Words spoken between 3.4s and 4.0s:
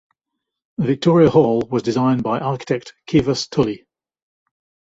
Tully.